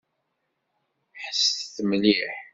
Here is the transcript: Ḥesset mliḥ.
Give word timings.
Ḥesset 1.23 1.77
mliḥ. 1.89 2.35